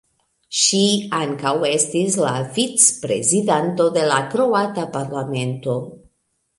[0.59, 0.79] Ŝi
[1.17, 5.81] ankaŭ estis la vicprezidanto de la Kroata Parlamento.